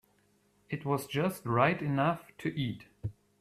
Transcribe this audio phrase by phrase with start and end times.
[0.67, 2.85] It was just ripe enough to eat.